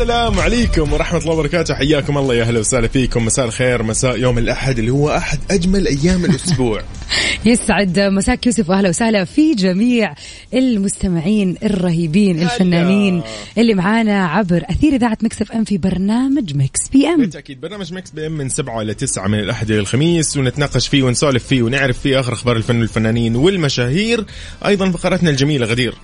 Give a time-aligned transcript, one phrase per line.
[0.00, 1.74] السلام عليكم ورحمة الله وبركاته.
[1.74, 3.24] حياكم الله يا أهلا وسهلا فيكم.
[3.24, 6.82] مساء الخير مساء يوم الأحد اللي هو أحد أجمل أيام الأسبوع.
[7.44, 10.14] يسعد مساك يوسف وأهلا وسهلا في جميع
[10.54, 13.22] المستمعين الرهيبين الفنانين
[13.58, 17.20] اللي معانا عبر أثير إذاعة مكس إف إم في برنامج مكس بي إم.
[17.20, 21.02] بالتأكيد برنامج مكس بي إم من سبعة إلى تسعة من الأحد إلى الخميس ونتناقش فيه
[21.02, 24.24] ونسولف فيه ونعرف فيه آخر أخبار الفن والفنانين والمشاهير.
[24.66, 25.94] أيضا فقرتنا الجميلة غدير.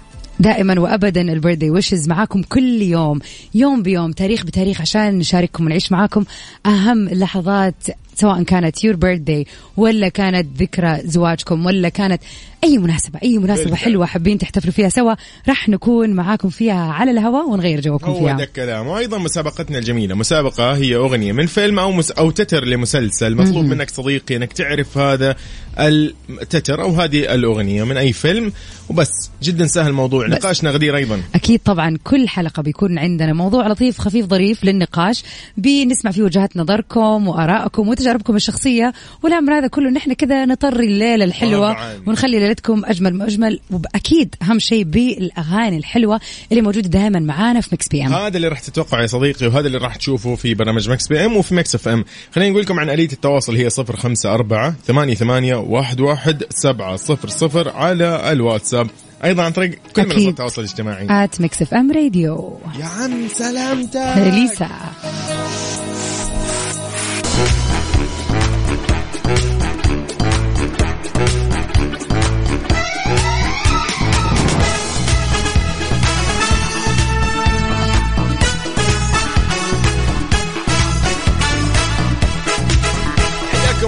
[0.41, 3.19] دائما وابدا البيرثدي ويشز معاكم كل يوم
[3.55, 6.25] يوم بيوم تاريخ بتاريخ عشان نشارككم ونعيش معاكم
[6.67, 7.75] أهم اللحظات
[8.17, 12.23] سواء كانت يور بيرثدي ولا كانت ذكرى زواجكم ولا كانت
[12.65, 13.75] أي مناسبة أي مناسبة.
[13.75, 15.15] حلوة حابين تحتفلوا فيها سوا
[15.49, 18.37] راح نكون معاكم فيها على الهواء ونغير جوكم هو فيها.
[18.37, 18.87] ده الكلام.
[18.87, 23.35] وأيضا مسابقتنا الجميلة مسابقة هي أغنية من فيلم أو مس أو تتر لمسلسل.
[23.35, 25.37] مطلوب منك صديقي إنك تعرف هذا
[25.79, 28.53] التتر أو هذه الأغنية من أي فيلم.
[28.89, 30.27] وبس جدا سهل الموضوع.
[30.27, 31.23] نقاشنا غدير أيضا.
[31.35, 35.25] أكيد طبعا كل حلقة بيكون عندنا موضوع لطيف خفيف ظريف للنقاش.
[35.57, 41.73] بنسمع فيه وجهات نظركم وآرائكم وتجاربكم الشخصية والأمر هذا كله نحن كذا نطري الليلة الحلوة
[41.73, 42.03] طبعاً.
[42.07, 47.69] ونخلي ليلتكم أجمل ما أجمل وأكيد أهم شيء بالأغاني الحلوة اللي موجودة دائما معانا في
[47.73, 48.15] مكس بي أم.
[48.15, 51.37] هذا اللي راح تتوقعه يا صديقي وهذا اللي راح تشوفه في برنامج مكس بي إم
[51.37, 52.05] وفي مكس إف إم.
[52.35, 58.91] خلينا نقول لكم عن آلية التواصل هي 054 88 11 700 على الواتساب.
[59.25, 60.03] أيضا عن طريق كل.
[60.03, 61.25] منصات التواصل الاجتماعي.
[61.25, 62.59] آت مكس إف إم راديو.
[62.79, 64.15] يا عم سلامتك.
[64.17, 64.69] ليسا.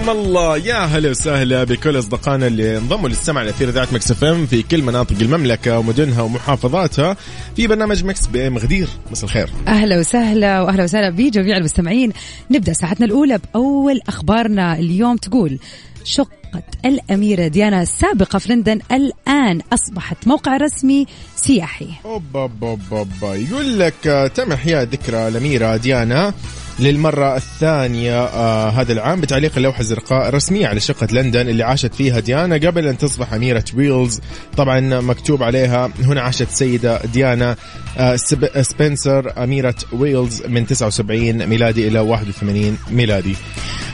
[0.08, 0.56] حياكم الله.
[0.56, 4.82] يا هلا وسهلا بكل أصدقائنا اللي انضموا لسمع الأثير إذاعة مكس إف إم في كل
[4.82, 7.16] مناطق المملكة ومدنها ومحافظاتها
[7.56, 8.58] في برنامج مكس بي إم.
[8.58, 9.50] غدير مساء الخير.
[9.68, 12.12] أهلا وسهلا وأهلا وسهلا بجميع المستمعين.
[12.50, 15.16] نبدأ ساعتنا الأولى بأول أخبارنا اليوم.
[15.16, 15.58] تقول
[16.04, 19.60] شقة الأميرة ديانا السابقة في لندن الآن.
[19.72, 21.88] أصبحت موقع رسمي سياحي.
[22.04, 23.34] أوبا أوبا أوبا.
[23.34, 26.34] يقول لك تم إحياء ذكرى الأميرة ديانا
[26.80, 32.20] للمرة الثانية آه هذا العام بتعليق اللوحة الزرقاء الرسمية على شقة لندن اللي عاشت فيها
[32.20, 34.20] ديانا قبل أن تصبح أميرة ويلز.
[34.56, 37.56] طبعا مكتوب عليها هنا عاشت السيدة ديانا
[37.98, 43.34] آه سب- سبنسر أميرة ويلز من 79 ميلادي إلى 81 ميلادي.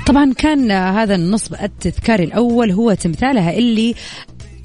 [0.07, 3.95] طبعا كان هذا النصب التذكاري الأول هو تمثالها اللي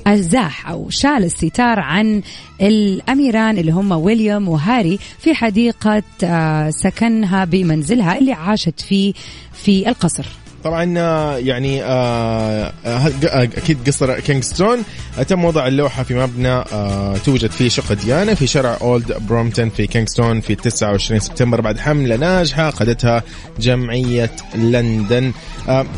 [0.07, 2.21] أزاح أو شال الستار عن
[2.61, 9.13] الأميران اللي هم ويليام وهاري في حديقة آه، سكنها بمنزلها اللي عاشت فيه
[9.53, 10.25] في القصر.
[10.63, 12.73] طبعا آه، يعني آه
[13.23, 14.77] أكيد قصر كينغستون
[15.27, 16.63] تم وضع اللوحة في مبنى
[17.25, 22.15] توجد فيه شقة ديانا في شارع أولد برومتون في كينغستون في 29 سبتمبر بعد حملة
[22.15, 23.23] ناجحة قادتها
[23.59, 25.31] جمعية لندن.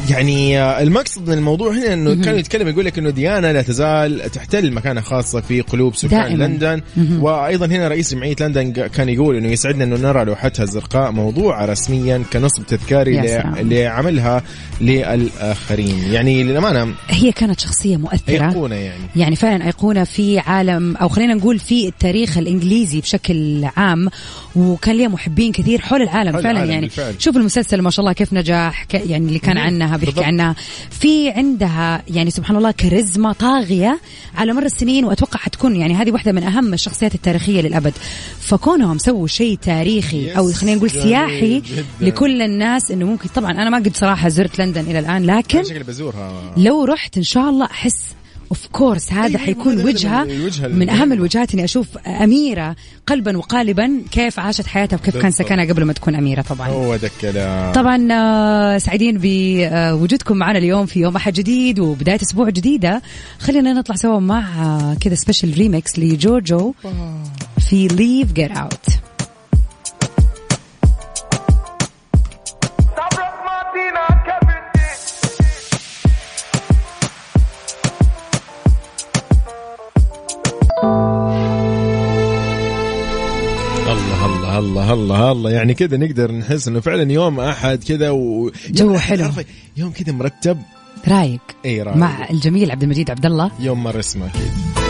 [0.09, 4.31] يعني آه المقصد من الموضوع هنا إنه كان يتكلم يقول لك إنه ديانا لا تزال
[4.31, 6.43] تحتل مكانة خاصة في قلوب سكان دائماً.
[6.43, 6.81] لندن
[7.21, 12.23] وأيضا هنا رئيس جمعية لندن كان يقول إنه يسعدنا إنه نرى لوحتها الزرقاء موضوعة رسميا
[12.33, 13.21] كنصب تذكاري.
[13.61, 14.43] لعملها
[14.81, 21.09] للآخرين يعني للأمانة هي كانت شخصية مؤثرة أيقونة يعني يعني فعلا أيقونة في عالم أو
[21.09, 24.09] خلينا نقول في التاريخ الإنجليزي بشكل عام
[24.55, 27.13] وكان ليها محبين كثير حول العالم حول فعلا العالم يعني بالفعل.
[27.19, 29.57] شوف المسلسل ما شاء الله كيف نجح ك- يعني اللي كان.
[29.61, 30.25] عنها بيحكي بالضبط.
[30.25, 30.55] عنها
[30.91, 33.99] في عندها يعني سبحان الله كاريزما طاغية
[34.37, 37.93] على مر السنين وأتوقع حتكون يعني هذه واحدة من أهم الشخصيات التاريخية للأبد
[38.39, 41.85] فكونهم سووا شيء تاريخي أو خلينا نقول سياحي جداً.
[42.01, 46.53] لكل الناس إنه ممكن طبعا أنا ما قد صراحة زرت لندن إلى الآن لكن بزورها
[46.57, 47.99] لو رحت إن شاء الله أحس
[48.51, 51.13] of course هذا أيوة، حيكون وجهة من من أهم.
[51.13, 52.75] الوجهات إني أشوف أميرة
[53.07, 55.31] قلبا وقالبا كيف عاشت حياتها وكيف كان.
[55.31, 56.67] سكنها قبل ما تكون أميرة طبعا.
[56.67, 57.73] هو ده الكلام.
[57.73, 63.01] طبعا آه، سعيدين بوجودكم معنا اليوم في يوم أحد جديد وبداية أسبوع جديدة.
[63.39, 66.73] خلينا نطلع سوا مع آه، كذا special remix لجوجو
[67.69, 68.85] في Leave Get Out
[83.91, 85.51] الله الله الله الله الله.
[85.51, 89.25] يعني كذا نقدر نحس إنه فعلا يوم أحد كذا و جو يوم حلو.
[89.77, 90.57] يوم كذا مرتب.
[91.07, 91.41] رايق.
[91.65, 93.51] إي رائع مع الجميل عبد المجيد عبد الله.
[93.59, 94.80] يوم مر اسمه أكيد.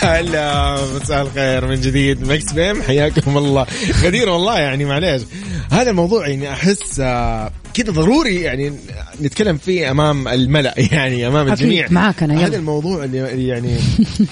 [0.00, 2.28] هلا مساء الخير من جديد.
[2.28, 3.66] مكس بي إم حياكم الله.
[4.02, 5.22] غدير والله يعني معليش.
[5.70, 8.72] هذا الموضوع يعني أحس آه، كذا ضروري يعني
[9.22, 11.86] نتكلم فيه أمام الملأ يعني أمام الجميع.
[11.90, 12.46] معاك يلا.
[12.46, 13.76] هذا الموضوع اللي يعني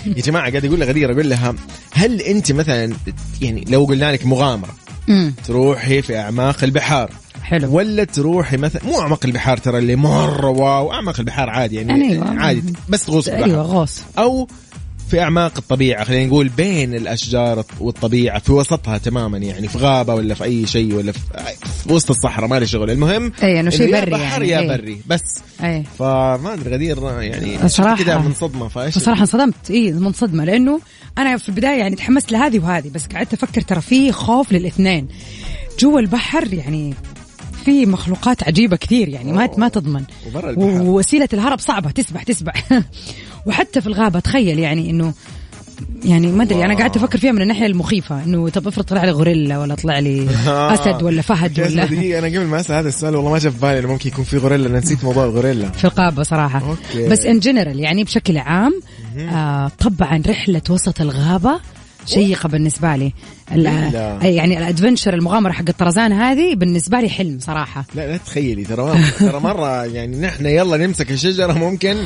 [0.06, 1.54] يا جماعة قاعد أقول لغدير أقول لها
[1.92, 2.92] هل أنت مثلا
[3.42, 4.74] يعني لو قلنا لك مغامرة
[5.46, 7.10] تروحي في أعماق البحار
[7.42, 7.76] حلو.
[7.76, 12.40] ولا تروحي مثلا مو أعماق البحار ترى اللي مرة واو أعماق البحار عادي يعني أيوة.
[12.40, 14.00] عادي بس تغوص أيوه غوص.
[14.18, 14.48] أو
[15.10, 20.34] في أعماق الطبيعة خلينا نقول بين الأشجار والطبيعة في وسطها تماما يعني في غابة ولا
[20.34, 21.18] في أي شيء ولا في,
[21.84, 22.90] في وسط الصحراء ما لي شغل.
[22.90, 24.76] المهم اي إنه شيء بري بحر يعني يا إيه.
[24.78, 25.22] بري بس.
[25.64, 30.80] اي فما أدري غدير يعني بصراحة- كذا من صدمة فإيش؟ بصراحة انصدمت اي منصدمة لأنه
[31.18, 35.08] أنا في البداية يعني تحمست لهذه وهذه بس قعدت أفكر ترى في خوف للاثنين.
[35.78, 36.94] جوا البحر يعني
[37.64, 40.04] في مخلوقات عجيبة كثير يعني ما ما تضمن.
[40.56, 42.64] ووسيلة الهرب صعبة تسبح تسبح.
[43.46, 45.14] وحتى في الغابة تخيل يعني إنه
[46.04, 49.10] يعني ما أدري أنا قعدت أفكر فيها من الناحية المخيفة إنه طب افرض طلع لي
[49.10, 50.26] غوريلا ولا طلع لي
[50.74, 53.58] أسد ولا فهد ولا دقيقة أنا قبل ما أسأل هذا السؤال والله ما جاء في
[53.58, 55.70] بالي إنه ممكن يكون في غوريلا أنا نسيت موضوع الغوريلا.
[55.70, 56.62] في الغابة صراحة.
[56.70, 57.08] okay.
[57.08, 58.80] بس in general يعني بشكل عام
[59.18, 61.60] آه طبعا رحلة وسط الغابة
[62.06, 63.12] شيقة بالنسبة لي
[63.54, 64.18] لا.
[64.22, 68.98] يعني ال adventure المغامرة حق الطرزان هذه بالنسبة لي حلم صراحة لا لا تخيلي ترى
[69.18, 71.96] ترى مرة يعني نحن يلا نمسك الشجرة ممكن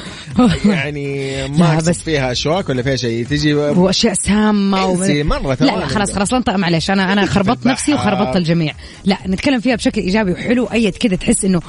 [0.64, 4.94] يعني ما بس- فيها أشواك ولا فيها شيء تجي وأشياء سامة و...
[5.02, 7.94] انسي مرة لا ترى لا خلاص خلاص لا انطق معلش أنا أنا خربطت نفسي.
[7.94, 8.72] وخربطت الجميع
[9.04, 11.60] لا نتكلم فيها بشكل إيجابي وحلو ايد كذا تحس إنه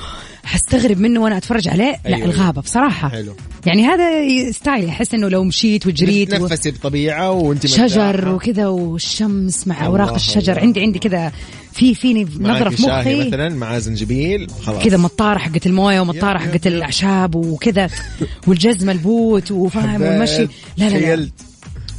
[0.49, 2.25] حستغرب منه وأنا أتفرج عليه لا أيوة.
[2.25, 3.35] الغابة بصراحة حلو.
[3.65, 4.03] يعني هذا
[4.51, 6.47] style احس إنه لو مشيت وجريت و...
[6.47, 8.29] تنفسي بطبيعة وأنت شجر.
[8.29, 10.61] وكذا والشمس مع أوراق الشجر الله.
[10.61, 11.31] عندي عندي كذا
[11.73, 16.67] في فيني نظرة في مخي مثلا مع زنجبيل خلاص كذا مطارة حقت الموية ومطارة حقت.
[16.67, 17.89] الأعشاب وكذا
[18.47, 20.01] والجزمه البوت وفاهم.
[20.01, 20.47] والمشي
[20.77, 21.29] لا لا لا.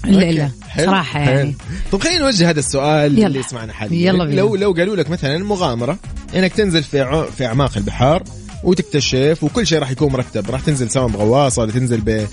[0.05, 1.21] الا حلو، صراحة.
[1.21, 1.57] يعني
[1.93, 3.27] طب خلينا نوجه هذا السؤال يلا.
[3.27, 4.41] اللي يسمعنا حاليا يلا بينا.
[4.41, 5.99] لو لو قالوا لك مثلا مغامرة
[6.35, 8.23] إنك تنزل في في أعماق البحار
[8.65, 10.51] وتكتشف وكل شيء راح يكون مرتب.
[10.51, 12.25] راح تنزل سواء بغواصه ولا تنزل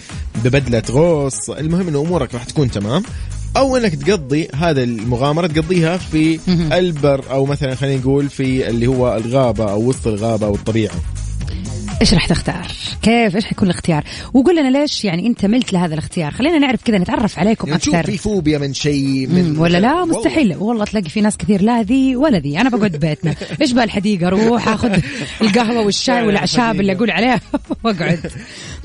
[0.44, 1.50] ببدلة غوص.
[1.50, 3.04] المهم إنه أمورك راح تكون تمام.
[3.58, 6.40] أو إنك تقضي هذا المغامرة تقضيها في.
[6.78, 10.96] البر أو مثلا خلينا نقول في اللي هو الغابة أو وسط الغابة أو الطبيعة.
[12.02, 12.68] إيش راح تختار؟
[13.02, 14.04] كيف؟ إيش حيكون الاختيار؟
[14.34, 18.04] وقول لنا ليش يعني أنت ملت لهذا الاختيار؟ خلينا نعرف كذا نتعرف عليكم يعني أكثر.
[18.04, 20.18] في فوبيا من شيء من ولا لا؟ والله.
[20.18, 20.56] مستحيل.
[20.56, 22.62] والله تلاقي في ناس كثير لا ذي ولا ذي.
[22.62, 25.00] أنا بقعد ببيتنا إيش بقى الحديقة؟ أروح آخذ
[25.42, 27.42] القهوة والشاي والاعشاب اللي أقول عليها.
[27.84, 28.32] وأقعد.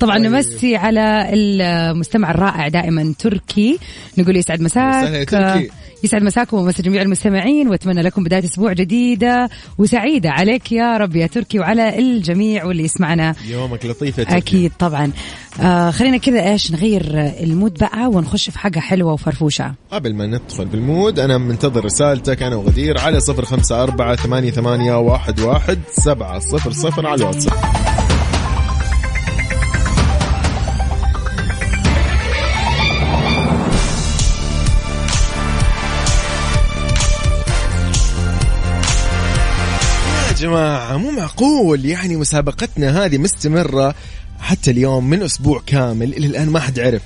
[0.00, 0.26] طبعا طيب.
[0.26, 3.78] نمسي على المستمع الرائع دائما تركي.
[4.18, 5.30] نقول يسعد مساك.
[5.30, 5.70] تركي.
[6.04, 11.26] يسعد مساكم ومسا جميع المستمعين وأتمنى لكم بداية أسبوع جديدة وسعيدة عليك يا رب يا
[11.26, 13.34] تركي وعلى الجميع واللي يسمعنا.
[13.48, 14.36] يومك لطيف يا تركي.
[14.36, 15.12] أكيد طبعا.
[15.60, 17.02] آه خلينا كذا إيش نغير
[17.40, 19.74] ال mood بقى ونخش في حاجة حلوة وفرفوشة.
[19.90, 24.50] قبل ما ندخل بال mood أنا منتظر رسالتك أنا وغدير على صفر خمسة أربعة ثمانية,
[24.50, 27.81] ثمانية واحد, واحد سبعة صفر صفر على الواتساب.
[40.42, 41.84] جماعة مو معقول.
[41.84, 43.94] يعني مسابقتنا هذه مستمرة
[44.40, 46.16] حتى اليوم من أسبوع كامل.
[46.16, 47.02] إلى الآن ما حد عرف.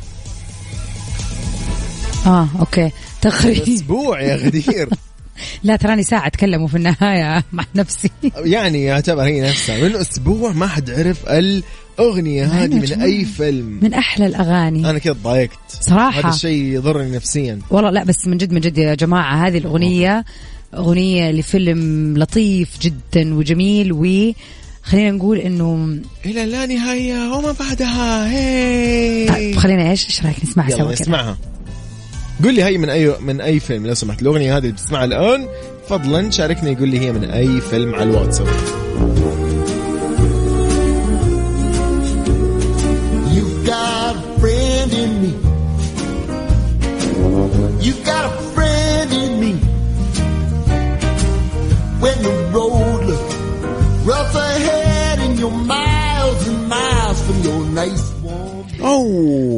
[2.26, 2.90] آه أوكي.
[3.22, 4.88] تخريج أسبوع يا غدير.
[5.62, 8.10] لا تراني ساعة اتكلم وفي النهاية مع نفسي.
[8.36, 9.88] يعني يعتبر هي نفسها.
[9.88, 13.02] من أسبوع ما حد عرف الأغنية مع هذه من جميل.
[13.02, 13.78] أي فيلم.
[13.82, 14.90] من أحلى الأغاني.
[14.90, 15.58] أنا كذا ضايقت.
[15.68, 16.20] صراحة.
[16.20, 17.58] هذا الشيء يضرني نفسيا.
[17.70, 20.24] والله لا بس من جد من جد يا جماعة هذه الأغنية
[20.76, 24.32] أغنية لفيلم لطيف جدا وجميل و
[24.82, 28.30] خلينا نقول إنه إلى لا نهاية وما بعدها.
[28.30, 31.38] هي طيب خلينا إيش؟ إيش رأيك نسمعها سوا كذا نسمعها
[32.44, 33.86] قول لي هي من أي من أي فيلم.
[33.86, 35.48] لو سمحت الأغنية هذه اللي بتسمعها الآن
[35.88, 38.46] فضلا شاركني قول لي هي من أي فيلم على الواتساب.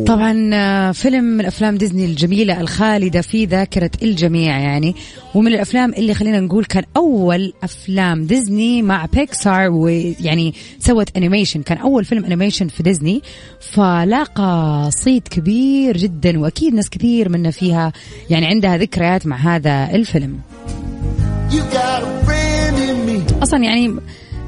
[0.09, 4.95] طبعا آه، فيلم من افلام ديزني الجميلة الخالدة في ذاكرة الجميع يعني.
[5.35, 11.79] ومن الأفلام اللي خلينا نقول كان أول أفلام ديزني مع بيكسار ويعني سوت animation كان
[11.79, 13.23] أول فيلم animation في ديزني.
[13.61, 17.93] فلاقى صيت كبير جدا وأكيد ناس كثير منا فيها
[18.31, 20.41] يعني عندها ذكريات مع هذا الفيلم.
[23.43, 23.97] أصلا يعني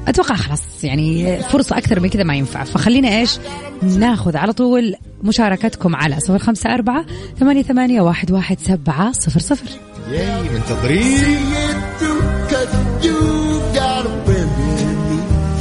[0.07, 2.63] أتوقع خلاص يعني فرصة أكثر من كذا ما ينفع.
[2.63, 3.37] فخلينا إيش؟
[3.83, 7.05] ناخذ على طول مشاركتكم على صفر خمسة أربعة
[7.39, 9.69] ثمانية ثمانية واحد واحد سبعة صفر صفر.
[10.11, 11.37] ياي منتظرين.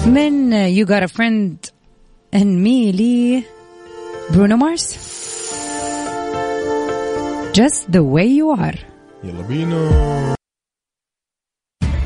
[0.06, 1.70] من يو got a friend
[2.34, 3.42] and me لي
[4.30, 4.96] برونو مارس
[7.52, 8.78] just the way you are.
[9.24, 10.39] يلا بينا.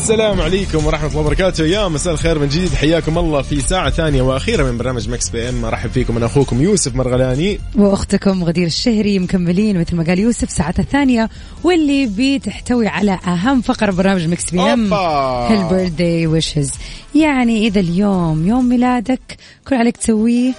[0.00, 1.64] السلام عليكم ورحمة الله وبركاته.
[1.64, 2.74] يا مساء الخير من جديد.
[2.74, 6.94] حياكم الله في ساعة ثانية وأخيرة من برنامج Mix PM أرحب فيكم أنا أخوكم يوسف
[6.94, 7.58] مرغلاني.
[7.78, 11.28] وأختكم غدير الشهري مكملين مثل ما قال يوسف ساعتها الثانية
[11.64, 15.54] واللي بتحتوي على أهم فقرة برنامج Mix PM أوبا.
[15.54, 16.70] ال birthday wishes
[17.14, 19.36] يعني إذا اليوم يوم ميلادك
[19.68, 20.52] كل عليك تسويه.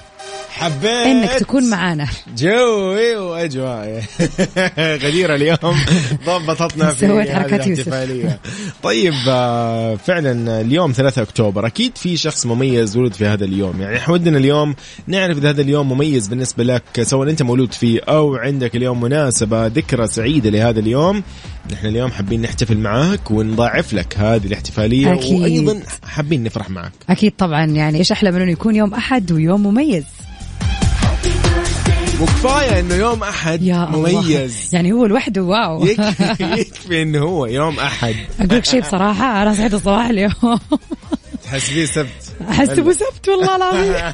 [0.61, 2.07] حبيت إنك تكون معانا.
[2.37, 4.01] جوي واجوائي
[5.03, 5.77] غديرة اليوم.
[6.27, 7.87] ضبطتنا في سويت حركات يوسف.
[7.87, 8.39] الاحتفالية.
[8.83, 11.65] طيب آه، فعلا اليوم 3 أكتوبر.
[11.65, 13.81] أكيد في شخص مميز ولد في هذا اليوم.
[13.81, 14.75] يعني إحنا ودنا اليوم
[15.07, 19.67] نعرف إذا هذا اليوم مميز بالنسبة لك سواء أنت مولود فيه أو عندك اليوم مناسبة
[19.67, 21.23] ذكرى سعيدة لهذا اليوم.
[21.71, 25.41] نحن اليوم حابين نحتفل معاك ونضاعف لك هذه الاحتفالية أكيد.
[25.41, 26.91] وأيضا حابين نفرح معك.
[27.09, 27.65] أكيد طبعا.
[27.65, 30.03] يعني إيش أحلى من إنه يكون يوم أحد ويوم مميز.
[32.21, 34.21] وكفاية إنه يوم أحد يا الله.
[34.21, 34.69] مميز.
[34.75, 35.85] يعني هو لوحده واو.
[35.85, 38.15] يكفي يكفي إنه هو يوم أحد.
[38.39, 40.59] أقول لك شيء بصراحة أنا صحيت الصباح اليوم.
[41.51, 42.07] تحس فيه سبت
[42.49, 43.93] احسبه سبت والله العظيم.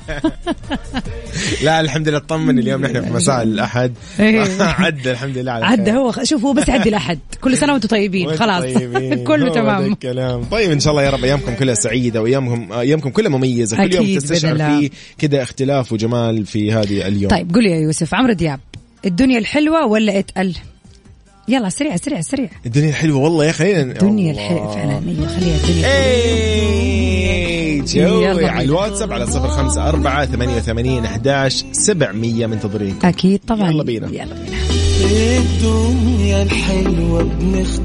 [1.64, 3.94] لا الحمد لله اطمن اليوم نحن في مساء الأحد.
[4.20, 4.62] إيه.
[4.62, 5.92] عدى الحمد لله على عدى.
[5.92, 7.20] هو شوف هو بس يعدي الأحد.
[7.42, 8.64] كل سنة وأنتم طيبين خلاص.
[9.28, 9.86] كله تمام.
[9.86, 10.44] الكلام.
[10.44, 13.78] طيب إن شاء الله يا رب أيامكم كلها سعيدة وايامكم أيامكم كلها مميزة.
[13.78, 14.58] كل يوم تستشعر.
[14.58, 17.32] فيه كذا اختلاف وجمال في هذه اليوم.
[17.32, 18.60] طيب قول يا يوسف عمرو دياب
[19.06, 20.56] الدنيا الحلوة ولا اتقل
[21.50, 22.50] يلا سريع سريع سريع.
[22.66, 24.32] الدنيا الحلوه والله يا خلينا الدنيا.
[24.32, 25.02] الحلوة فعلا.
[25.08, 28.46] أيوه خليها الدنيا إيه جوي.
[28.46, 33.72] على الواتساب على صفر خمسة أربعة ثمانية وثمانين أحداش سبعمية منتظرينكم أكيد طبعا.
[33.72, 34.08] يلا بينا.
[34.08, 34.58] يلا بينا.
[35.38, 37.82] الدنيا الحلوة بنخت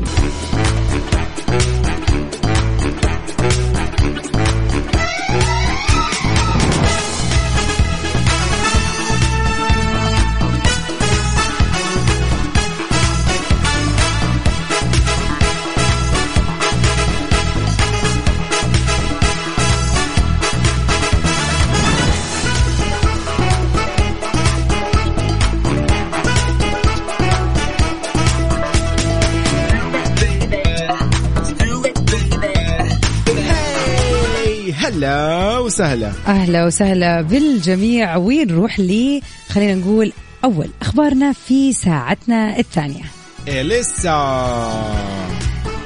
[35.72, 36.12] وسهلا.
[36.26, 38.16] أهلا وسهلا بالجميع.
[38.16, 40.12] ونروح لي؟ خلينا نقول
[40.44, 43.04] أول أخبارنا في ساعتنا الثانية.
[43.48, 44.12] لسه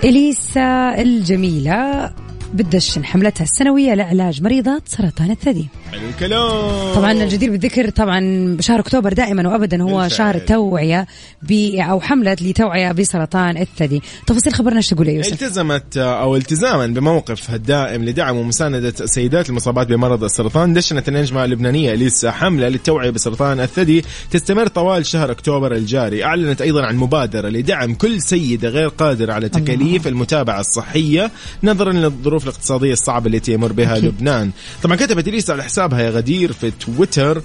[0.05, 2.13] إليسا الجميلة
[2.55, 5.69] بتدشن حملتها السنوية لعلاج مريضات سرطان الثدي.
[5.93, 6.95] حلو الكلام.
[6.95, 10.13] طبعا الجدير بالذكر طبعا شهر أكتوبر دائما وابدا هو بالفعل.
[10.13, 11.07] شهر توعية
[11.43, 14.03] ب أو حملة لتوعية بسرطان الثدي.
[14.27, 19.87] تفاصيل خبرنا إيش تقول يا يوسف؟ التزمت أو التزاما بموقفها الدائم لدعم ومساندة السيدات المصابات
[19.87, 24.05] بمرض السرطان دشنت النجمة اللبنانية ليسا حملة للتوعية بسرطان الثدي.
[24.31, 26.25] تستمر طوال شهر أكتوبر الجاري.
[26.25, 31.31] أعلنت أيضا عن مبادرة لدعم كل سيدة غير قادرة على تكاليف المتابعة الصحية
[31.63, 34.05] نظرا للظروف الاقتصادية الصعبة التي يمر بها أكيد.
[34.05, 34.51] لبنان.
[34.83, 37.43] طبعا كتبت ليسا على حسابها يا غدير في تويتر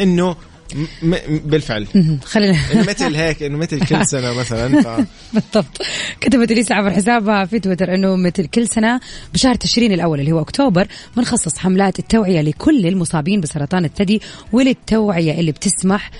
[0.00, 0.36] إنه
[0.74, 1.86] م- م- بالفعل.
[2.24, 2.58] خلينا
[2.88, 5.06] مثل هيك إنه مثل كل سنة مثلا ف...
[5.32, 5.82] بالضبط.
[6.20, 9.00] كتبت إليسا عبر حسابها في تويتر إنه مثل كل سنة
[9.34, 14.20] بشهر تشرين الأول اللي هو أكتوبر بنخصص حملات التوعية لكل المصابين بسرطان الثدي
[14.52, 16.10] وللتوعيه اللي بتسمح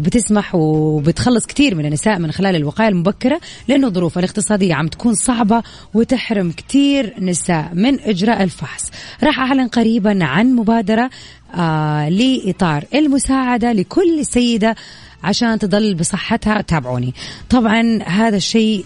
[0.00, 5.62] بتسمح وبتخلص كثير من النساء من خلال الوقاية المبكرة لأنه الظروف الاقتصادية عم تكون صعبة
[5.94, 8.90] وتحرم كثير نساء من إجراء الفحص.
[9.22, 11.10] راح أعلن قريبا عن مبادرة
[11.54, 14.74] آه لإطار المساعدة لكل سيدة
[15.24, 16.60] عشان تضل بصحتها.
[16.60, 17.14] تابعوني.
[17.50, 18.84] طبعا هذا الشيء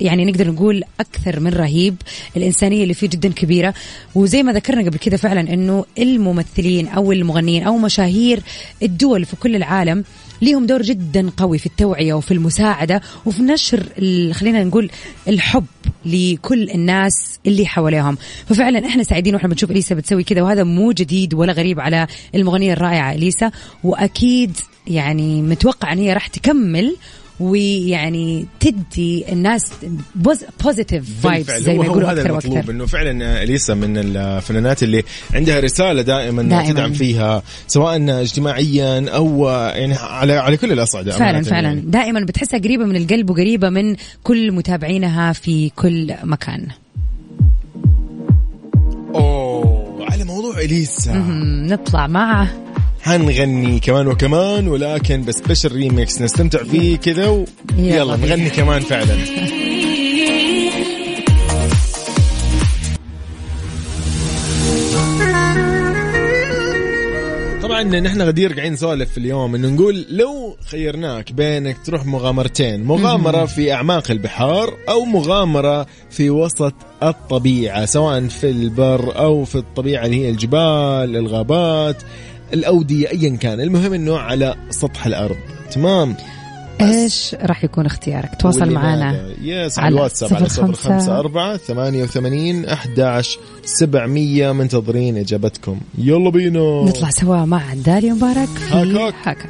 [0.00, 1.96] يعني نقدر نقول أكثر من رهيب.
[2.36, 3.74] الإنسانية اللي فيه جدا كبيرة.
[4.14, 8.40] وزي ما ذكرنا قبل كده فعلا إنه الممثلين أو المغنيين أو مشاهير
[8.82, 10.04] الدول في كل العالم
[10.42, 13.82] ليهم دور جدا قوي في التوعية وفي المساعدة وفي نشر
[14.32, 14.90] خلينا نقول
[15.28, 15.66] الحب
[16.06, 18.18] لكل الناس اللي حواليهم.
[18.48, 22.72] ففعلا إحنا سعيدين وإحنا بنشوف إليسا بتسوي كذا وهذا مو جديد ولا غريب على المغنية
[22.72, 23.50] الرائعة إليسا.
[23.84, 26.96] وأكيد يعني متوقع إن هي راح تكمل
[27.40, 29.70] ويعني تدي الناس
[30.64, 35.02] positive vibes زي ما يقولوا هذا المطلوب إنه فعلا أليسا من الفنانات اللي
[35.34, 36.72] عندها رسالة دائما, دائماً.
[36.72, 41.80] تدعم فيها سواء اجتماعيا أو يعني على على كل الأصعدة فعلا فعلا يعني.
[41.80, 46.66] دائما بتحسها قريبة من القلب وقريبة من كل متابعينها في كل مكان.
[49.14, 51.12] أوه على موضوع أليسا.
[51.68, 52.65] نطلع معه
[53.06, 57.44] حنغني كمان وكمان ولكن بسبيشل ريميكس نستمتع فيه كذا و...
[57.78, 58.16] يلا.
[58.16, 59.16] نغني كمان فعلا.
[67.62, 73.72] طبعا نحن غدير قاعدين نسولف اليوم إنه نقول لو خيرناك بينك تروح مغامرتين مغامرة في
[73.72, 80.30] أعماق البحار أو مغامرة في وسط الطبيعة سواء في البر أو في الطبيعة اللي هي
[80.30, 82.02] الجبال الغابات.
[82.54, 83.60] الأودية ايا كان.
[83.60, 85.36] المهم إنه على سطح الأرض.
[85.70, 86.16] تمام؟
[86.80, 89.28] إيش راح يكون اختيارك؟ تواصل معنا.
[89.42, 94.52] يس على الواتساب على صفر خمسة أربعة ثمانية وثمانين أحداش سبعمية.
[94.52, 95.80] منتظرين إجابتكم.
[95.98, 96.84] يلا بينا.
[96.84, 98.48] نطلع سوا مع داليا مبارك.
[98.48, 99.14] في هاكاك.
[99.24, 99.48] هاكاك.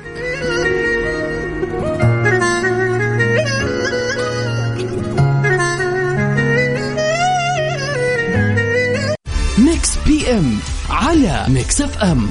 [9.58, 10.58] Mix PM
[10.90, 12.28] على Mix FM.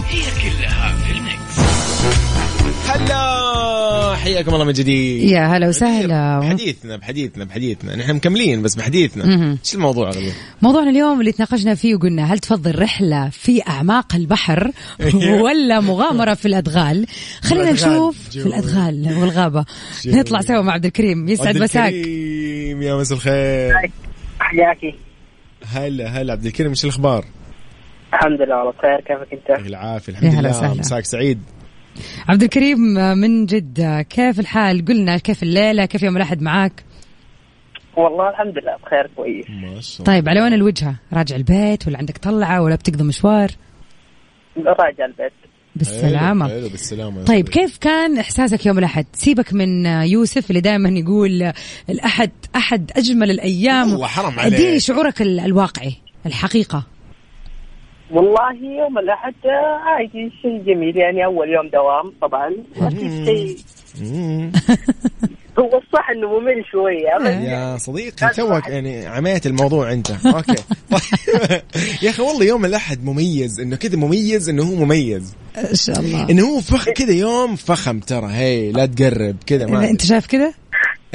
[2.88, 5.30] هلا حياكم الله من جديد.
[5.30, 6.40] يا هلا وسهلا.
[6.40, 7.96] بحديثنا بحديثنا بحديثنا.
[7.96, 9.58] نحن مكملين بس بحديثنا.
[9.64, 14.72] إيش الموضوع غالبا موضوعنا اليوم اللي تناقشنا فيه وقلنا هل تفضل رحلة في أعماق البحر
[15.44, 17.06] ولا مغامرة في الأدغال؟
[17.42, 17.72] خلينا.
[17.72, 18.44] نشوف في
[19.20, 19.66] والغابة.
[20.04, 20.20] جو.
[20.20, 21.30] نطلع سوا مع عبد الكريم.
[21.30, 21.94] يسعد عبد مساك.
[21.94, 23.92] الكريم يا مساء الخير.
[24.40, 24.96] حياكي
[25.66, 27.26] هلا هلا عبد الكريم إيش الأخبار؟
[28.16, 29.00] الحمد لله والله بخير.
[29.02, 30.50] كيفك أنت؟ يعطيك العافية يا الحمد هلا لله.
[30.50, 30.80] وسهلا.
[30.80, 31.40] مساك سعيد.
[32.30, 32.80] عبد الكريم
[33.18, 36.84] من جدة كيف الحال؟ قلنا كيف الليلة كيف يوم الأحد معاك؟
[37.98, 39.46] والله الحمد لله بخير كويس.
[39.50, 40.06] ما شاء الله.
[40.06, 43.52] طيب على وين الوجهة؟ راجع البيت ولا عندك طلعة ولا بتقضي مشوار؟
[44.58, 45.32] راجع البيت.
[45.76, 46.48] بالسلامة.
[46.48, 47.50] حلو بالسلامة يا طيب.
[47.50, 51.52] كيف كان إحساسك يوم الأحد؟ سيبك من يوسف اللي دائما يقول
[51.90, 53.92] الأحد أحد أجمل الأيام.
[53.92, 54.78] والله حرام عليك.
[54.78, 55.94] شعورك ال- الواقعي
[56.26, 56.84] الحقيقة؟
[58.16, 60.98] والله يوم الأحد آه، عادي شيء جميل.
[60.98, 62.56] يعني أول يوم دوام طبعا.
[62.82, 63.58] أكيد شيء.
[65.60, 70.12] هو الصح إنه ممل شوية يا صديقي توك يعني عميت الموضوع أنت.
[70.12, 70.64] أوكي.
[72.04, 73.60] يا أخي والله يوم الأحد مميز.
[73.60, 75.36] إنه كذا مميز إنه هو مميز.
[75.58, 76.30] إن شاء الله.
[76.30, 78.28] إنه هو فخ كذا يوم فخم ترى.
[78.32, 80.54] هي لا تقرب كذا ما أنت شايف كذا؟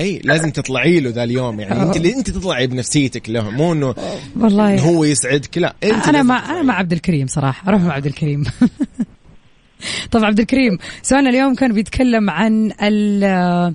[0.01, 1.83] إي لازم تطلعي له ذا اليوم يعني.
[1.83, 3.95] أنت اللي أنت تطلعي بنفسيتك له مو إنه
[4.41, 4.75] والله.
[4.75, 6.51] إنه هو يسعدك لا أنت أنا مع.
[6.51, 7.69] أنا مع عبد الكريم صراحة.
[7.69, 8.45] أروح مع عبد الكريم.
[10.11, 13.75] طب عبد الكريم سؤالنا اليوم كان بيتكلم عن ال-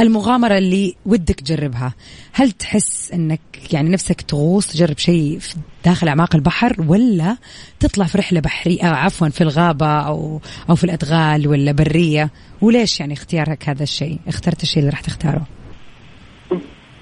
[0.00, 1.94] المغامرة اللي ودك تجربها.
[2.32, 3.40] هل تحس إنك
[3.72, 5.54] يعني نفسك تغوص تجرب شيء في
[5.84, 7.36] داخل أعماق البحر ولا
[7.80, 12.30] تطلع في رحلة بحرية أو عفوا في الغابة أو أو في الأدغال ولا برية؟
[12.60, 15.46] وليش يعني اختيارك هذا الشيء؟ اخترت الشيء اللي راح تختاره.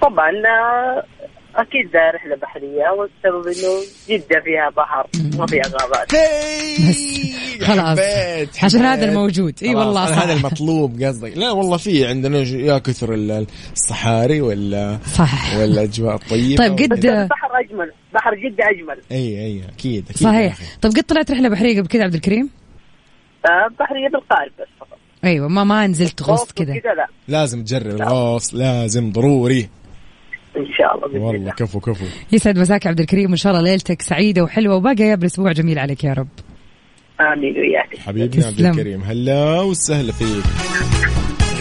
[0.01, 1.03] طبعا آه،
[1.55, 5.07] أكيد رحلة بحرية والسبب إنه جدة فيها بحر
[5.39, 6.07] ما فيها غابات.
[6.89, 7.99] بس خلاص.
[7.99, 9.05] حبيت عشان هذا.
[9.09, 9.59] الموجود.
[9.59, 10.21] خلاص، والله صح.
[10.23, 11.37] هذا المطلوب قصدك.
[11.37, 15.55] لا والله في عندنا يا كثر ال- الصحاري ولا صح.
[15.55, 19.01] ولا الاجواء الطيبه طيب قد البحر أجمل بحر جدة أجمل.
[19.11, 20.17] إي إي أكيد أكيد.
[20.17, 20.57] صحيح.
[20.81, 22.49] طيب قد طلعت رحلة بحرية قبل كذا عبد الكريم؟
[23.45, 24.97] آه، بحرية بالقارب بس فقط.
[25.23, 26.77] أيوه ما ما نزلت غصت كذا.
[26.79, 27.07] كذا لا.
[27.27, 29.69] لازم تجرب الغوص لازم ضروري.
[30.57, 33.63] إن شاء الله بإذن والله الله كفو كفو يسعد مساك عبد الكريم وإن شاء الله
[33.69, 36.27] ليلتك سعيدة وحلوة وباقي يا أسبوع جميل عليك يا رب
[37.21, 38.59] آمين وياك حبيبنا عبد.
[38.61, 40.43] الكريم هلا وسهلا فيك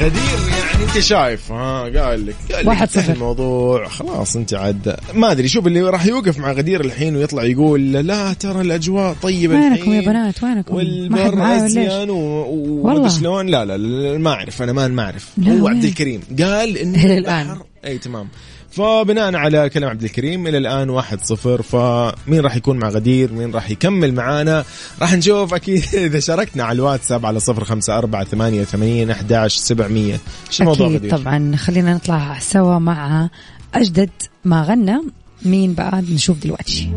[0.00, 3.12] غدير يعني أنت شايف ها قال لك قال لك واحد صفر.
[3.12, 7.92] الموضوع خلاص أنت عاد ما أدري شوف اللي راح يوقف مع غدير الحين ويطلع يقول
[7.92, 12.80] لا ترى الأجواء طيبة وينكم يا بنات وينكم والبر معايا ولا إيش؟ ازين و- و-
[12.82, 13.00] والله.
[13.00, 16.78] ومدري شلون لا لا, لا ما أعرف أنا ما ما أعرف هو؟ عبد الكريم قال
[16.78, 17.04] إنه.
[17.18, 18.28] البحر إي تمام
[18.70, 21.62] فبناء على كلام عبد الكريم إلى الآن واحد صفر.
[21.62, 24.64] فمين راح يكون مع غدير؟ مين راح يكمل معانا؟
[25.00, 30.20] راح نشوف أكيد إذا شاركنا على الواتساب على صفر خمسة أربعة ثمانية وثمانين أحداش سبعمية.
[30.60, 31.56] أكيد غدير؟ طبعا.
[31.56, 33.28] خلينا نطلع سوا مع
[33.74, 34.10] أجدد
[34.44, 35.00] ما غنى.
[35.44, 36.92] مين بقى نشوف دلوقتي.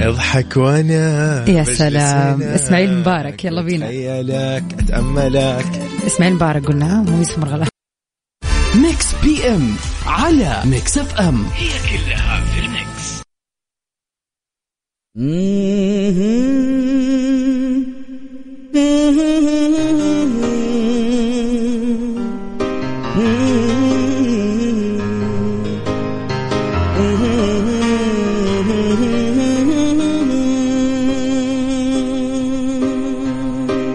[0.00, 2.42] اضحك وأنا يا سلام.
[2.42, 2.54] هنا.
[2.54, 3.86] إسماعيل مبارك، يلا بينا.
[3.86, 5.66] اتخيلك أتأملك
[6.06, 7.68] اسماعيل مبارك قلنا؟ مو يوسف مرغلاني
[8.74, 11.44] Mix PM على Mix FM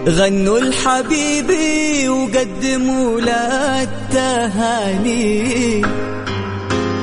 [0.08, 5.82] غنوا الحبيبي وقدموا له التهاني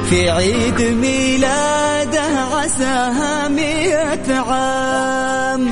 [0.10, 2.22] في عيد ميلاده
[2.54, 5.68] عساها مئة عام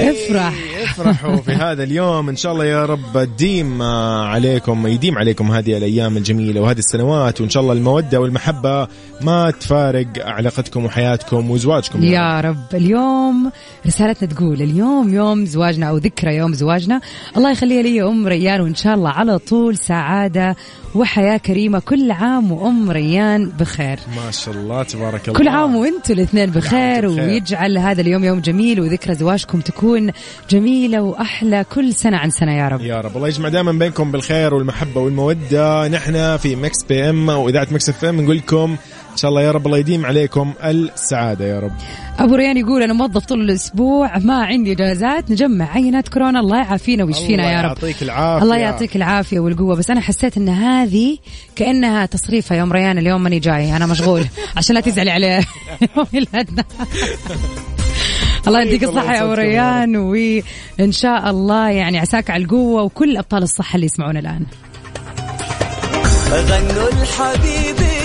[0.00, 0.54] افرح.
[1.00, 6.16] افرحوا في هذا اليوم إن شاء الله يا رب تديم عليكم يديم عليكم هذه الأيام
[6.16, 8.88] الجميلة وهذه السنوات وإن شاء الله المودة والمحبة
[9.20, 12.44] ما تفارق علاقتكم وحياتكم وزواجكم يا رب.
[12.44, 13.52] يا رب اليوم
[13.86, 17.00] رسالتنا تقول اليوم يوم زواجنا أو ذكرى يوم زواجنا
[17.36, 20.56] الله يخليها لي أم ريان وإن شاء الله على طول سعادة
[20.94, 23.98] وحياة كريمة كل عام وام ريان بخير.
[24.16, 25.38] ما شاء الله تبارك الله.
[25.38, 27.06] كل عام وأنتم الاثنين بخير.
[27.06, 30.10] ويجعل هذا اليوم يوم جميل وذكرى زواجكم تكون
[30.50, 32.80] جميلة وأحلى كل سنة عن سنة يا رب.
[32.80, 33.16] يا رب.
[33.16, 35.88] الله يجمع دائما بينكم بالخير والمحبة والمودة.
[35.88, 38.76] نحن في Mix PM وإذاعة Mix FM نقول لكم
[39.16, 41.72] إن شاء الله يا رب الله يديم عليكم السعادة يا رب.
[42.18, 47.04] أبو ريان يقول أنا موظف طول الأسبوع ما عندي إجازات نجمع عينات كورونا الله يعافينا
[47.04, 47.68] ويشفينا الله يا رب.
[47.68, 48.44] يعطيك العافية.
[48.44, 51.18] الله يعطيك العافية والقوة بس أنا حسيت إن هذه
[51.56, 54.24] كأنها تصريفه يوم ريان اليوم ماني جاي أنا مشغول
[54.56, 55.40] عشان لا تزعلي عليه
[55.96, 56.64] يوم ميلادنا.
[58.46, 62.82] الله يديك طيب، الله الصحة يا أبو ريان وإن شاء الله يعني عساك على القوة
[62.82, 64.46] وكل أبطال الصحة اللي يسمعونا الآن.
[66.30, 67.96] غنوا الحبيبي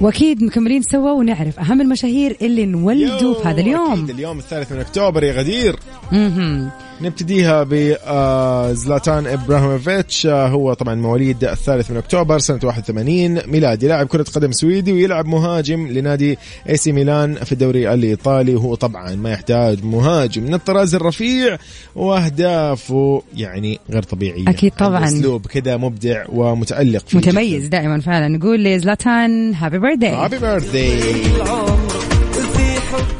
[0.00, 4.78] وأكيد مكملين سوا ونعرف أهم المشاهير اللي انولدوا في هذا اليوم أكيد اليوم الثالث من
[4.78, 5.76] أكتوبر يا غدير
[6.12, 6.70] مهم.
[7.02, 14.22] نبتديها بزلاتان إبراهيموفيتش آه، هو طبعا مواليد الثالث من أكتوبر سنة 81 ميلادي لاعب كرة
[14.22, 19.84] قدم سويدي ويلعب مهاجم لنادي إي سي ميلان في الدوري الإيطالي وهو طبعا ما يحتاج
[19.84, 20.42] مهاجم.
[20.42, 21.58] من الطراز الرفيع
[21.96, 24.48] واهدافه يعني غير طبيعية.
[24.48, 25.04] أكيد طبعاً.
[25.04, 28.28] أسلوب كذا مبدع ومتألق فيه متميز دائما فعلا.
[28.28, 31.00] نقول لزلاتان happy birthday happy birthday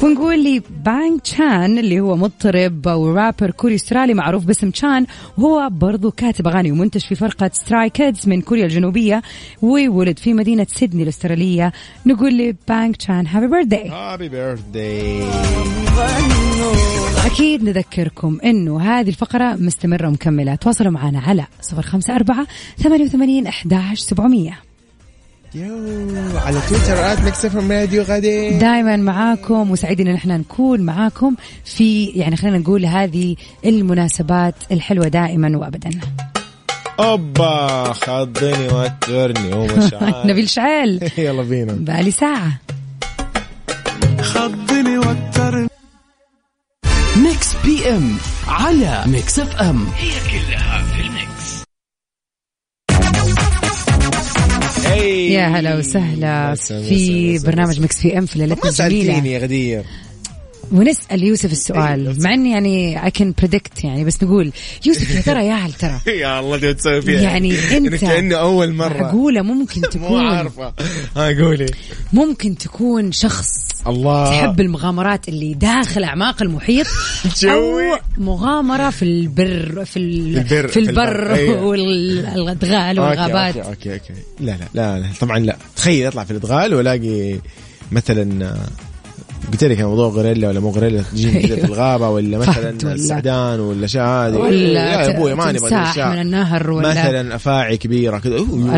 [0.03, 5.07] ونقول لي بانج تشان اللي هو مطرب ورابر كوري استرالي معروف باسم تشان
[5.39, 9.23] وهو برضو كاتب أغاني ومنتج في فرقة Stray Kids من كوريا الجنوبية
[9.63, 11.73] وولد في مدينة سيدني الأسترالية.
[12.07, 15.23] نقول لي بانج تشان happy birthday happy birthday
[17.27, 20.55] أكيد نذكركم إنه هذه الفقرة مستمرة ومكملة.
[20.55, 22.47] تواصلوا معنا على 054
[22.79, 24.70] 88 11 700
[25.55, 31.35] أو على تويتر at Mix FM Radio غدير دائما معاكم وسعيدين إن إحنا نكون معاكم
[31.65, 35.91] في يعني خلينا نقول هذه المناسبات الحلوة دائما وابدا.
[37.01, 39.69] أوبا خضني وترني.
[40.31, 41.11] نبيل شعيل.
[41.19, 41.73] يلا بينا.
[41.79, 42.53] بقالي ساعة.
[44.21, 45.69] خضني وترني
[47.17, 48.17] Mix PM
[48.49, 49.87] على Mix FM.
[49.97, 50.11] هي.
[55.05, 59.85] يا هلا وسهلا في برنامج Mix PM في ليلتنا ما سألتيني الجميله يا غدير.
[60.73, 62.05] ونسأل يوسف إيه، السؤال.
[62.05, 64.53] لو مع إني يعني I can predict يعني بس نقول
[64.87, 67.21] يوسف يا ترى يا هل ترى؟ يا الله تبي تسوي فيها.
[67.21, 69.03] يعني أنت كانه أول مرة.
[69.03, 70.21] معقوله ممكن مو تكون.
[70.27, 70.73] عارفة.
[71.17, 71.67] ها قولي.
[72.13, 74.31] ممكن تكون شخص الله.
[74.31, 76.87] تحب المغامرات اللي داخل أعماق المحيط
[77.45, 77.81] أو.
[78.19, 81.63] مغامرة في البر في ال- البر، في البر البر، أيوة.
[81.65, 83.57] والأدغال okay، والغابات.
[83.57, 84.13] okay okay okay.
[84.41, 85.57] لا لا لا طبعا لا.
[85.77, 87.39] تخيل اطلع في الإدغال وألاقي
[87.93, 88.57] مثلا
[89.53, 93.87] قلت لك موضوع غوريلا ولا مو غوريلا تجيني كذا في الغابة ولا مثلا السعدان ولا
[93.87, 94.37] شيء هذه.
[94.37, 95.71] ولا لا يا أبوي ما نبغى.
[95.97, 98.39] من النهر ولا مثلا أفاعي كبيرة كذا.
[98.39, 98.77] أوه،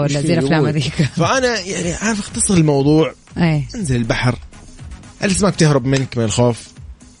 [0.00, 0.92] ولا زي أبوي؟ هذيك.
[1.16, 3.12] فأنا يعني عارف اختصر الموضوع.
[3.74, 4.34] أنزل البحر.
[5.24, 6.68] الاسماك تهرب منك من الخوف؟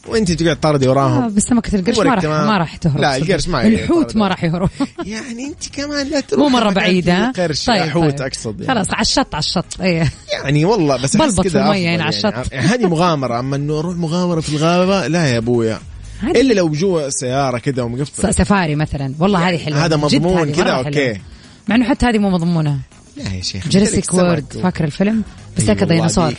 [0.08, 2.24] وانت تقعد طاردي آه وراهم بس سمكة القرش ما راح.
[2.24, 3.16] ما راح تهرب لا،.
[3.16, 4.16] القرش ما الحوت.
[4.16, 4.70] ما راح يهرب
[5.06, 8.22] يعني انت كمان لا تروح مو فيه ها؟ قرش طيب حوت طيب.
[8.22, 8.74] أقصد يعني.
[8.74, 12.52] خلاص على الشط على الشط إيه يعني والله بس بلبط في كذا يعني على الشط.
[12.52, 15.78] يعني هذه مغامرة أما إنه أروح مغامرة في الغابة لا يا أبويا
[16.22, 20.82] إلا لو جوا سيارة كذا ومقفل سفاري مثلا والله هذه حلوة هذا مضمون كذا،.
[20.82, 21.16] حلوة.
[21.68, 22.78] مع إنه حتى هذه مو مضمونة
[23.18, 23.68] لا يا شيخ.
[23.68, 25.22] Jurassic سمك World و- فاكر الفيلم؟
[25.56, 26.34] بس أي ذاك والله ديناصور؟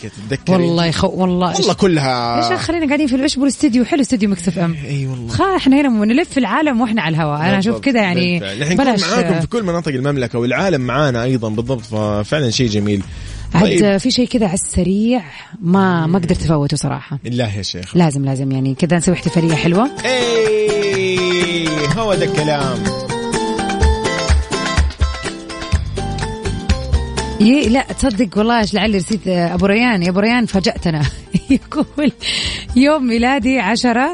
[0.48, 1.54] والله يخو والله.
[1.54, 4.76] والله كلها يا شيخ خلينا قاعدين في إيش الاستوديو حلو استوديو Mix FM.
[4.88, 5.28] إي والله.
[5.28, 7.40] خا إحنا هنا نلف العالم وإحنا على الهواء.
[7.40, 11.80] أنا أشوف كذا يعني نكون معاكم في كل مناطق المملكة والعالم معانا أيضا بالضبط.
[11.82, 13.02] ففعلا شيء جميل.
[13.54, 13.96] عاد طيب.
[13.96, 15.22] في شيء كذا على السريع
[15.62, 17.18] ما ما قدرت أفوته صراحة.
[17.24, 17.96] بالله يا شيخ.
[17.96, 19.90] لازم لازم يعني كذا نسوي احتفالية حلوة.
[20.04, 22.78] إي هو ده الكلام.
[27.40, 27.68] ي...
[27.68, 30.02] لا تصدق والله لعلي رسيت آه، أبو ريان.
[30.02, 31.02] يا أبو ريان فاجأتنا.
[31.50, 32.12] يقول
[32.76, 34.10] يوم ميلادي عشرة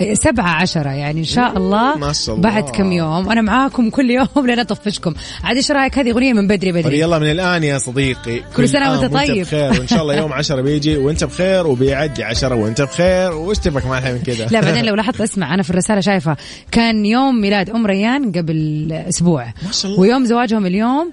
[0.00, 2.50] آه، سبعة عشرة يعني إن شاء الله ما شاء الله.
[2.50, 3.30] بعد كم يوم.
[3.30, 5.14] أنا معاكم كل يوم لين أطفشكم.
[5.44, 7.00] عاد إيش رأيك؟ هذه أغنية من بدري بدري.
[7.00, 8.40] يلا من الآن يا صديقي.
[8.56, 9.40] كل سنة عام وأنت طيب.
[9.40, 9.70] بخير.
[9.70, 13.32] وإن شاء الله يوم عشرة بيجي وأنت بخير وبيعدي عشرة وأنت بخير.
[13.32, 16.36] وش تبك ما من كذا لا بعدين لو لاحظت اسمع أنا في الرسالة شايفة
[16.70, 19.44] كان يوم ميلاد أم ريان قبل أسبوع.
[19.44, 20.00] ما شاء الله.
[20.00, 21.12] ويوم زواجهم اليوم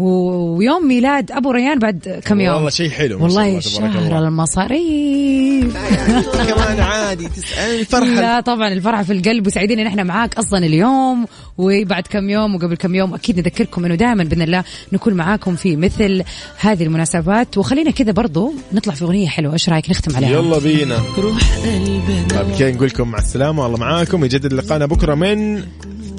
[0.00, 4.18] ويوم ميلاد أبو ريان بعد كم يوم؟ والله شيء حلو ما شاء والله شهر.
[4.18, 5.76] المصاريف.
[6.48, 8.20] كمان عادي تسأل الفرحة.
[8.20, 11.26] لا طبعا الفرحة في القلب وسعيدين إن إحنا معاك أصلا اليوم.
[11.58, 15.76] وبعد كم يوم وقبل كم يوم أكيد نذكركم إنه دائما بإذن الله نكون معاكم في
[15.76, 16.22] مثل
[16.60, 17.58] هذه المناسبات.
[17.58, 19.52] وخلينا كذا برضو نطلع في أغنية حلوة.
[19.52, 20.30] إيش رأيك؟ نختم عليها.
[20.30, 20.98] يلا بينا.
[21.18, 22.42] روح قلبنا.
[22.42, 24.24] طيب كذا نقول لكم مع السلامة والله معاكم.
[24.24, 25.62] يجدد لقانا بكرة من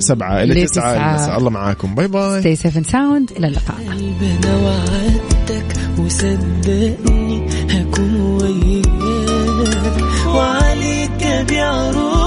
[0.01, 0.65] سبعة إلى.
[0.65, 1.11] تسعة.
[1.11, 1.37] المساء.
[1.37, 1.95] الله معاكم.
[1.95, 2.41] باي باي.
[2.41, 3.37] Stay safe and sound.
[3.37, 3.77] إلى اللقاء.
[3.89, 5.65] قلبنا وعدتك
[5.99, 10.03] وصدقني هكون وياك.
[10.27, 12.20] وعليك أنا